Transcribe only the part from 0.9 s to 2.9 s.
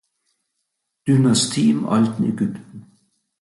Dynastie im alten Ägypten.